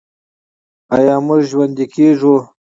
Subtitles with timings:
[0.95, 2.35] آیا موږ ژوندي کیږو؟